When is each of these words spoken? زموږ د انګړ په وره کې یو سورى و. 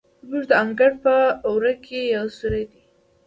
زموږ 0.27 0.43
د 0.49 0.51
انګړ 0.63 0.91
په 1.03 1.13
وره 1.53 1.73
کې 1.85 1.99
یو 2.15 2.25
سورى 2.37 2.63
و. 2.67 2.69